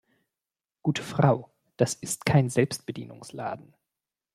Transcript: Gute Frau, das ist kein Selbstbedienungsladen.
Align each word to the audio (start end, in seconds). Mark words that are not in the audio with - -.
Gute 0.81 1.03
Frau, 1.03 1.51
das 1.77 1.93
ist 1.93 2.25
kein 2.25 2.49
Selbstbedienungsladen. 2.49 3.75